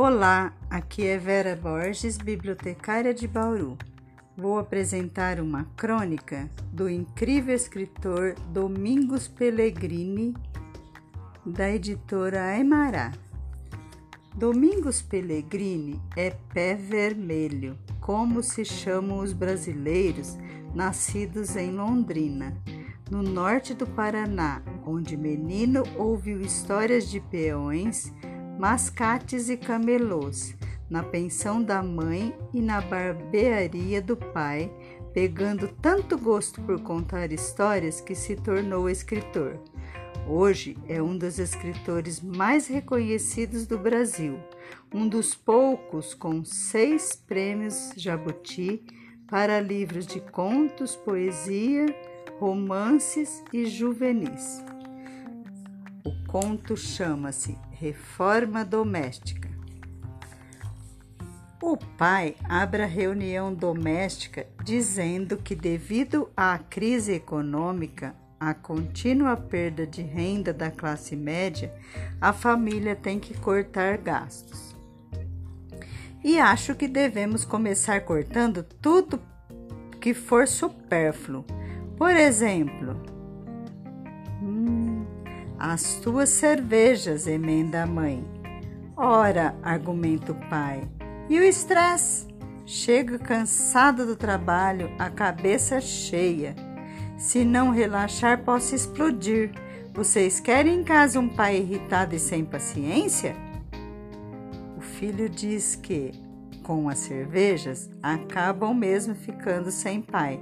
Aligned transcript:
Olá, 0.00 0.52
aqui 0.70 1.04
é 1.04 1.18
Vera 1.18 1.56
Borges, 1.56 2.18
bibliotecária 2.18 3.12
de 3.12 3.26
Bauru. 3.26 3.76
Vou 4.36 4.56
apresentar 4.56 5.40
uma 5.40 5.64
crônica 5.76 6.48
do 6.72 6.88
incrível 6.88 7.52
escritor 7.52 8.36
Domingos 8.52 9.26
Pellegrini, 9.26 10.36
da 11.44 11.68
editora 11.68 12.44
Aimará. 12.44 13.10
Domingos 14.36 15.02
Pellegrini 15.02 16.00
é 16.16 16.30
pé 16.54 16.76
vermelho, 16.76 17.76
como 18.00 18.40
se 18.40 18.64
chamam 18.64 19.18
os 19.18 19.32
brasileiros 19.32 20.38
nascidos 20.76 21.56
em 21.56 21.72
Londrina, 21.72 22.56
no 23.10 23.20
norte 23.20 23.74
do 23.74 23.84
Paraná, 23.84 24.62
onde 24.86 25.16
menino 25.16 25.82
ouviu 25.96 26.40
histórias 26.40 27.10
de 27.10 27.18
peões 27.18 28.12
mascates 28.58 29.48
e 29.48 29.56
camelôs, 29.56 30.56
na 30.90 31.02
pensão 31.02 31.62
da 31.62 31.80
mãe 31.80 32.34
e 32.52 32.60
na 32.60 32.80
barbearia 32.80 34.02
do 34.02 34.16
pai, 34.16 34.72
pegando 35.14 35.68
tanto 35.80 36.18
gosto 36.18 36.60
por 36.62 36.80
contar 36.82 37.30
histórias 37.30 38.00
que 38.00 38.16
se 38.16 38.34
tornou 38.34 38.90
escritor. 38.90 39.62
Hoje 40.26 40.76
é 40.88 41.00
um 41.00 41.16
dos 41.16 41.38
escritores 41.38 42.20
mais 42.20 42.66
reconhecidos 42.66 43.66
do 43.66 43.78
Brasil, 43.78 44.38
um 44.92 45.08
dos 45.08 45.34
poucos 45.34 46.12
com 46.12 46.44
seis 46.44 47.14
prêmios 47.14 47.92
Jabuti 47.96 48.82
para 49.30 49.60
livros 49.60 50.06
de 50.06 50.20
contos, 50.20 50.96
poesia, 50.96 51.86
romances 52.40 53.42
e 53.52 53.66
juvenis. 53.66 54.64
O 56.04 56.26
conto 56.26 56.76
chama-se 56.76 57.56
Reforma 57.80 58.64
Doméstica. 58.64 59.48
O 61.62 61.76
pai 61.76 62.34
abre 62.42 62.82
a 62.82 62.86
reunião 62.86 63.54
doméstica 63.54 64.48
dizendo 64.64 65.36
que, 65.36 65.54
devido 65.54 66.28
à 66.36 66.58
crise 66.58 67.12
econômica, 67.12 68.16
a 68.40 68.52
contínua 68.52 69.36
perda 69.36 69.86
de 69.86 70.02
renda 70.02 70.52
da 70.52 70.72
classe 70.72 71.14
média, 71.14 71.72
a 72.20 72.32
família 72.32 72.96
tem 72.96 73.20
que 73.20 73.38
cortar 73.38 73.96
gastos. 73.98 74.76
E 76.24 76.40
acho 76.40 76.74
que 76.74 76.88
devemos 76.88 77.44
começar 77.44 78.00
cortando 78.00 78.64
tudo 78.64 79.22
que 80.00 80.12
for 80.12 80.48
supérfluo. 80.48 81.44
Por 81.96 82.10
exemplo, 82.10 83.00
as 85.58 85.94
tuas 85.94 86.28
cervejas, 86.28 87.26
emenda 87.26 87.82
a 87.82 87.86
mãe. 87.86 88.24
Ora, 88.96 89.56
argumenta 89.62 90.32
o 90.32 90.48
pai. 90.48 90.88
E 91.28 91.38
o 91.38 91.42
estresse? 91.42 92.28
Chega 92.64 93.18
cansado 93.18 94.06
do 94.06 94.14
trabalho, 94.14 94.90
a 94.98 95.10
cabeça 95.10 95.80
cheia. 95.80 96.54
Se 97.16 97.44
não 97.44 97.70
relaxar, 97.70 98.44
posso 98.44 98.74
explodir. 98.74 99.50
Vocês 99.92 100.38
querem 100.38 100.80
em 100.80 100.84
casa 100.84 101.18
um 101.18 101.28
pai 101.28 101.56
irritado 101.56 102.14
e 102.14 102.18
sem 102.18 102.44
paciência? 102.44 103.34
O 104.76 104.80
filho 104.80 105.28
diz 105.28 105.74
que, 105.74 106.12
com 106.62 106.88
as 106.88 106.98
cervejas, 106.98 107.90
acabam 108.02 108.74
mesmo 108.74 109.14
ficando 109.14 109.70
sem 109.70 110.00
pai. 110.00 110.38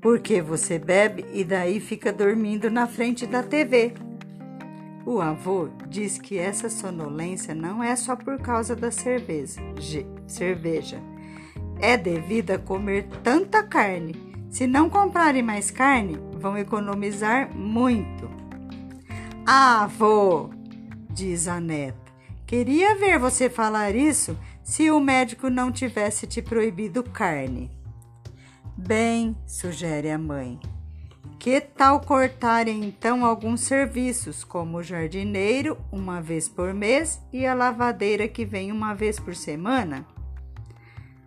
Porque 0.00 0.42
você 0.42 0.78
bebe 0.78 1.24
e 1.32 1.44
daí 1.44 1.78
fica 1.78 2.12
dormindo 2.12 2.70
na 2.70 2.86
frente 2.86 3.26
da 3.26 3.42
TV. 3.42 3.94
O 5.06 5.20
avô 5.20 5.68
diz 5.86 6.16
que 6.16 6.38
essa 6.38 6.70
sonolência 6.70 7.54
não 7.54 7.82
é 7.82 7.94
só 7.94 8.16
por 8.16 8.38
causa 8.40 8.74
da 8.74 8.90
cerveja, 8.90 9.60
cerveja. 10.26 10.98
É 11.78 11.96
devido 11.96 12.52
a 12.52 12.58
comer 12.58 13.06
tanta 13.22 13.62
carne. 13.62 14.14
Se 14.48 14.66
não 14.66 14.88
comprarem 14.88 15.42
mais 15.42 15.70
carne, 15.70 16.18
vão 16.38 16.56
economizar 16.56 17.54
muito. 17.54 18.30
Ah, 19.46 19.82
avô, 19.82 20.48
diz 21.10 21.48
a 21.48 21.60
neta, 21.60 22.12
queria 22.46 22.96
ver 22.96 23.18
você 23.18 23.50
falar 23.50 23.94
isso 23.94 24.38
se 24.62 24.90
o 24.90 24.98
médico 25.00 25.50
não 25.50 25.70
tivesse 25.70 26.26
te 26.26 26.40
proibido 26.40 27.02
carne. 27.02 27.70
Bem, 28.74 29.36
sugere 29.46 30.10
a 30.10 30.16
mãe, 30.16 30.58
que 31.38 31.60
tal 31.60 32.00
cortarem 32.00 32.84
então 32.84 33.24
alguns 33.24 33.60
serviços, 33.62 34.44
como 34.44 34.78
o 34.78 34.82
jardineiro 34.82 35.76
uma 35.92 36.20
vez 36.20 36.48
por 36.48 36.72
mês 36.72 37.20
e 37.32 37.46
a 37.46 37.54
lavadeira 37.54 38.26
que 38.26 38.44
vem 38.44 38.72
uma 38.72 38.94
vez 38.94 39.20
por 39.20 39.34
semana? 39.34 40.06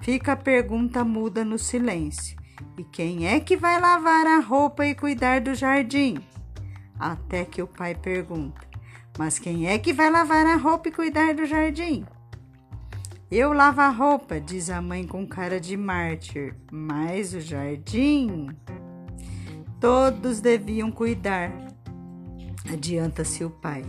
Fica 0.00 0.32
a 0.32 0.36
pergunta 0.36 1.04
muda 1.04 1.44
no 1.44 1.58
silêncio. 1.58 2.38
E 2.76 2.84
quem 2.84 3.26
é 3.26 3.40
que 3.40 3.56
vai 3.56 3.80
lavar 3.80 4.26
a 4.26 4.40
roupa 4.40 4.86
e 4.86 4.94
cuidar 4.94 5.40
do 5.40 5.54
jardim? 5.54 6.18
Até 6.98 7.44
que 7.44 7.62
o 7.62 7.66
pai 7.66 7.94
pergunta: 7.94 8.66
Mas 9.18 9.38
quem 9.38 9.68
é 9.68 9.78
que 9.78 9.92
vai 9.92 10.10
lavar 10.10 10.46
a 10.46 10.56
roupa 10.56 10.88
e 10.88 10.92
cuidar 10.92 11.34
do 11.34 11.44
jardim? 11.44 12.04
Eu 13.30 13.52
lavo 13.52 13.82
a 13.82 13.90
roupa, 13.90 14.40
diz 14.40 14.70
a 14.70 14.80
mãe 14.80 15.06
com 15.06 15.26
cara 15.26 15.60
de 15.60 15.76
mártir, 15.76 16.54
mas 16.72 17.34
o 17.34 17.40
jardim. 17.40 18.48
Todos 19.80 20.40
deviam 20.40 20.90
cuidar. 20.90 21.52
Adianta-se 22.70 23.44
o 23.44 23.50
pai 23.50 23.82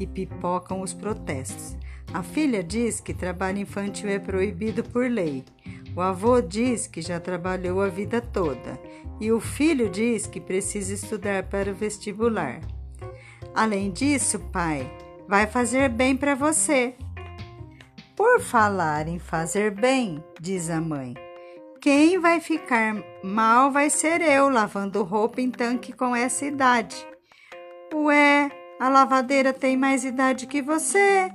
e 0.00 0.06
pipocam 0.06 0.80
os 0.80 0.94
protestos. 0.94 1.76
A 2.12 2.22
filha 2.22 2.62
diz 2.62 3.00
que 3.00 3.12
trabalho 3.12 3.58
infantil 3.58 4.08
é 4.08 4.18
proibido 4.18 4.82
por 4.82 5.08
lei. 5.10 5.44
O 5.94 6.00
avô 6.00 6.40
diz 6.40 6.86
que 6.86 7.02
já 7.02 7.20
trabalhou 7.20 7.80
a 7.80 7.88
vida 7.88 8.20
toda. 8.20 8.80
E 9.20 9.30
o 9.30 9.38
filho 9.38 9.88
diz 9.88 10.26
que 10.26 10.40
precisa 10.40 10.94
estudar 10.94 11.44
para 11.44 11.70
o 11.70 11.74
vestibular. 11.74 12.60
Além 13.54 13.92
disso, 13.92 14.38
pai, 14.50 14.90
vai 15.28 15.46
fazer 15.46 15.88
bem 15.88 16.16
para 16.16 16.34
você. 16.34 16.94
Por 18.16 18.40
falar 18.40 19.06
em 19.08 19.18
fazer 19.18 19.70
bem, 19.70 20.22
diz 20.40 20.70
a 20.70 20.80
mãe, 20.80 21.14
quem 21.84 22.18
vai 22.18 22.40
ficar 22.40 22.96
mal 23.22 23.70
vai 23.70 23.90
ser 23.90 24.22
eu 24.22 24.48
lavando 24.48 25.02
roupa 25.02 25.42
em 25.42 25.50
tanque 25.50 25.92
com 25.92 26.16
essa 26.16 26.46
idade. 26.46 26.96
Ué, 27.92 28.50
a 28.80 28.88
lavadeira 28.88 29.52
tem 29.52 29.76
mais 29.76 30.02
idade 30.02 30.46
que 30.46 30.62
você. 30.62 31.30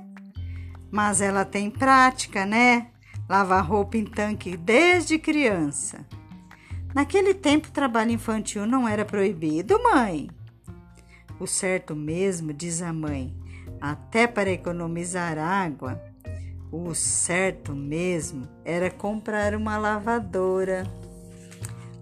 Mas 0.90 1.20
ela 1.20 1.44
tem 1.44 1.70
prática, 1.70 2.44
né? 2.44 2.88
Lavar 3.28 3.64
roupa 3.64 3.96
em 3.96 4.04
tanque 4.04 4.56
desde 4.56 5.20
criança. 5.20 6.04
Naquele 6.92 7.32
tempo, 7.32 7.70
trabalho 7.70 8.10
infantil 8.10 8.66
não 8.66 8.88
era 8.88 9.04
proibido, 9.04 9.80
mãe. 9.80 10.28
O 11.38 11.46
certo 11.46 11.94
mesmo, 11.94 12.52
diz 12.52 12.82
a 12.82 12.92
mãe, 12.92 13.32
até 13.80 14.26
para 14.26 14.50
economizar 14.50 15.38
água, 15.38 16.09
o 16.72 16.94
certo 16.94 17.74
mesmo 17.74 18.46
era 18.64 18.90
comprar 18.90 19.54
uma 19.54 19.76
lavadora. 19.76 20.84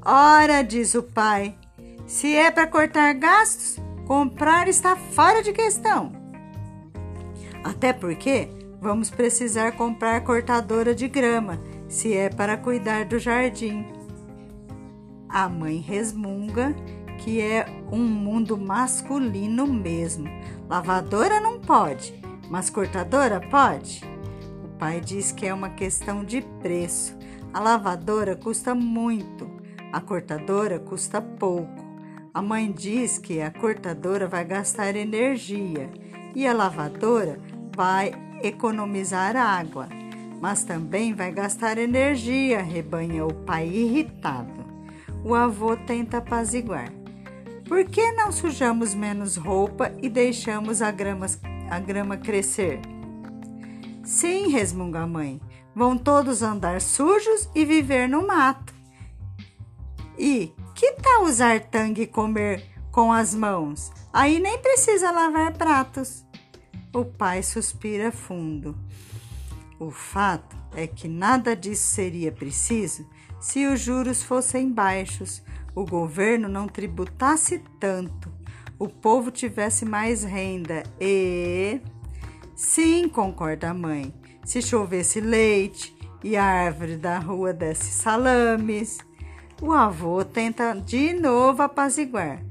Ora, 0.04 0.62
diz 0.62 0.94
o 0.94 1.02
pai, 1.02 1.56
se 2.06 2.34
é 2.36 2.50
para 2.50 2.66
cortar 2.66 3.14
gastos, 3.14 3.82
comprar 4.06 4.68
está 4.68 4.94
fora 4.94 5.42
de 5.42 5.52
questão. 5.52 6.12
Até 7.64 7.92
porque 7.92 8.48
vamos 8.80 9.10
precisar 9.10 9.72
comprar 9.72 10.22
cortadora 10.22 10.94
de 10.94 11.08
grama, 11.08 11.58
se 11.88 12.14
é 12.14 12.28
para 12.28 12.56
cuidar 12.56 13.06
do 13.06 13.18
jardim. 13.18 13.86
A 15.28 15.48
mãe 15.48 15.78
resmunga 15.78 16.74
que 17.18 17.40
é 17.40 17.66
um 17.90 18.04
mundo 18.04 18.56
masculino 18.56 19.66
mesmo. 19.66 20.28
Lavadora 20.68 21.40
não 21.40 21.58
pode, 21.58 22.14
mas 22.48 22.70
cortadora 22.70 23.40
pode 23.40 24.07
pai 24.78 25.00
diz 25.00 25.32
que 25.32 25.46
é 25.46 25.52
uma 25.52 25.70
questão 25.70 26.24
de 26.24 26.40
preço. 26.62 27.18
A 27.52 27.58
lavadora 27.58 28.36
custa 28.36 28.74
muito, 28.74 29.50
a 29.92 30.00
cortadora 30.00 30.78
custa 30.78 31.20
pouco. 31.20 31.86
A 32.32 32.40
mãe 32.40 32.70
diz 32.70 33.18
que 33.18 33.40
a 33.40 33.50
cortadora 33.50 34.28
vai 34.28 34.44
gastar 34.44 34.94
energia 34.94 35.90
e 36.34 36.46
a 36.46 36.52
lavadora 36.52 37.40
vai 37.74 38.12
economizar 38.42 39.36
água, 39.36 39.88
mas 40.40 40.62
também 40.62 41.12
vai 41.12 41.32
gastar 41.32 41.78
energia, 41.78 42.62
rebanha 42.62 43.26
o 43.26 43.34
pai 43.34 43.66
irritado. 43.66 44.64
O 45.24 45.34
avô 45.34 45.76
tenta 45.76 46.18
apaziguar. 46.18 46.92
Por 47.66 47.84
que 47.84 48.12
não 48.12 48.30
sujamos 48.30 48.94
menos 48.94 49.36
roupa 49.36 49.92
e 50.00 50.08
deixamos 50.08 50.80
a 50.80 50.92
grama, 50.92 51.26
a 51.68 51.80
grama 51.80 52.16
crescer? 52.16 52.80
Sim, 54.08 54.48
resmunga 54.48 55.00
a 55.00 55.06
mãe. 55.06 55.38
Vão 55.74 55.98
todos 55.98 56.40
andar 56.40 56.80
sujos 56.80 57.46
e 57.54 57.62
viver 57.62 58.08
no 58.08 58.26
mato. 58.26 58.72
E 60.18 60.50
que 60.74 60.92
tal 60.92 61.24
usar 61.24 61.60
tangue 61.60 62.02
e 62.02 62.06
comer 62.06 62.64
com 62.90 63.12
as 63.12 63.34
mãos? 63.34 63.92
Aí 64.10 64.40
nem 64.40 64.56
precisa 64.60 65.10
lavar 65.10 65.52
pratos. 65.58 66.24
O 66.90 67.04
pai 67.04 67.42
suspira 67.42 68.10
fundo. 68.10 68.74
O 69.78 69.90
fato 69.90 70.56
é 70.74 70.86
que 70.86 71.06
nada 71.06 71.54
disso 71.54 71.88
seria 71.88 72.32
preciso 72.32 73.06
se 73.38 73.66
os 73.66 73.78
juros 73.78 74.22
fossem 74.22 74.72
baixos, 74.72 75.42
o 75.74 75.84
governo 75.84 76.48
não 76.48 76.66
tributasse 76.66 77.62
tanto, 77.78 78.32
o 78.78 78.88
povo 78.88 79.30
tivesse 79.30 79.84
mais 79.84 80.24
renda 80.24 80.82
e. 80.98 81.78
Sim, 82.58 83.08
concorda 83.08 83.70
a 83.70 83.74
mãe. 83.74 84.12
Se 84.44 84.60
chovesse 84.60 85.20
leite 85.20 85.96
e 86.24 86.36
a 86.36 86.42
árvore 86.42 86.96
da 86.96 87.16
rua 87.16 87.52
desse 87.52 87.92
salames. 87.92 88.98
O 89.62 89.70
avô 89.72 90.24
tenta 90.24 90.74
de 90.74 91.12
novo 91.12 91.62
apaziguar. 91.62 92.42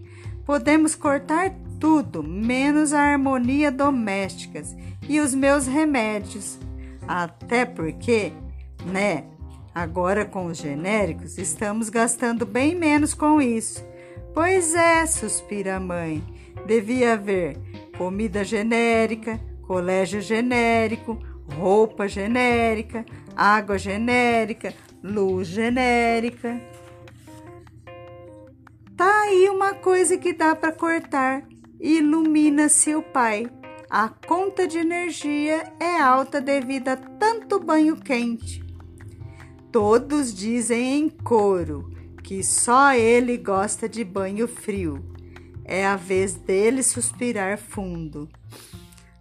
Podemos 0.45 0.95
cortar 0.95 1.53
tudo, 1.77 2.23
menos 2.23 2.93
a 2.93 3.01
harmonia 3.01 3.69
doméstica 3.69 4.63
e 5.09 5.19
os 5.19 5.35
meus 5.35 5.67
remédios. 5.67 6.57
Até 7.05 7.65
porque, 7.65 8.31
né? 8.85 9.25
Agora 9.75 10.23
com 10.23 10.45
os 10.45 10.57
genéricos 10.57 11.37
estamos 11.37 11.89
gastando 11.89 12.45
bem 12.45 12.73
menos 12.75 13.13
com 13.13 13.41
isso. 13.41 13.85
Pois 14.33 14.73
é, 14.73 15.05
suspira 15.05 15.75
a 15.75 15.81
mãe. 15.81 16.23
Devia 16.65 17.11
haver 17.11 17.57
comida 17.97 18.45
genérica, 18.45 19.37
colégio 19.67 20.21
genérico, 20.21 21.19
roupa 21.55 22.07
genérica, 22.07 23.05
água 23.35 23.77
genérica, 23.77 24.73
luz 25.03 25.49
genérica. 25.49 26.59
Tá 28.95 29.23
aí 29.23 29.49
uma 29.49 29.73
coisa 29.73 30.17
que 30.17 30.33
dá 30.33 30.55
para 30.55 30.71
cortar. 30.71 31.43
Ilumina 31.79 32.69
seu 32.69 33.03
pai. 33.03 33.47
A 33.89 34.09
conta 34.09 34.67
de 34.67 34.79
energia 34.79 35.71
é 35.79 36.01
alta 36.01 36.41
devido 36.41 36.87
a 36.87 36.95
tanto 36.97 37.59
banho 37.59 37.95
quente. 37.95 38.63
Todos 39.71 40.33
dizem 40.33 40.97
em 40.97 41.09
coro 41.09 41.91
que 42.23 42.43
só 42.43 42.93
ele 42.93 43.37
gosta 43.37 43.87
de 43.87 44.03
banho 44.03 44.47
frio. 44.47 45.05
É 45.63 45.85
a 45.85 45.95
vez 45.95 46.33
dele 46.33 46.81
suspirar 46.81 47.57
fundo. 47.57 48.27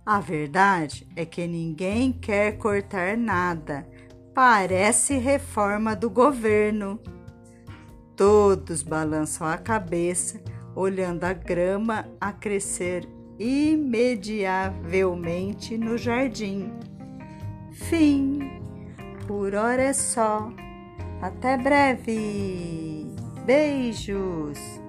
A 0.07 0.21
verdade 0.21 1.07
é 1.17 1.25
que 1.25 1.49
ninguém 1.49 2.13
quer 2.13 2.59
cortar 2.59 3.17
nada. 3.17 3.85
Parece 4.33 5.19
reforma 5.19 5.97
do 5.97 6.09
governo. 6.09 7.01
Todos 8.15 8.85
balançam 8.85 9.49
a 9.49 9.59
cabeça, 9.59 10.41
olhando 10.77 11.25
a 11.25 11.33
grama 11.33 12.07
a 12.21 12.33
crescer 12.33 13.09
imediavelmente 13.37 15.77
no 15.77 15.99
jardim. 15.99 16.73
Fim. 17.73 18.39
Por 19.27 19.57
hora 19.57 19.83
é 19.83 19.93
só. 19.93 20.53
Até 21.21 21.59
breve. 21.59 23.09
Beijos. 23.45 24.86